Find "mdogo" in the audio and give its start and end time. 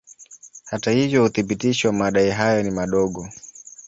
2.71-3.27